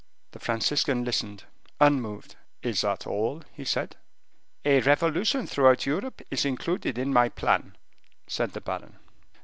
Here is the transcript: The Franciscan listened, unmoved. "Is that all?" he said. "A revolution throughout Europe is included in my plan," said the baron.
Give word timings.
The 0.31 0.39
Franciscan 0.39 1.05
listened, 1.05 1.43
unmoved. 1.79 2.35
"Is 2.63 2.81
that 2.81 3.05
all?" 3.05 3.43
he 3.53 3.63
said. 3.63 3.97
"A 4.65 4.79
revolution 4.81 5.45
throughout 5.45 5.85
Europe 5.85 6.23
is 6.31 6.43
included 6.43 6.97
in 6.97 7.13
my 7.13 7.29
plan," 7.29 7.75
said 8.25 8.53
the 8.53 8.61
baron. 8.61 8.97